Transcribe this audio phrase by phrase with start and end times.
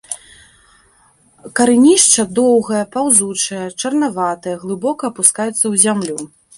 [1.59, 6.17] Карэнішча доўгае, паўзучае, чарнаватае, глыбока апускаецца ў зямлю.